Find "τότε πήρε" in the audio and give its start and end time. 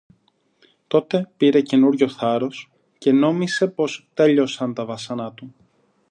0.87-1.61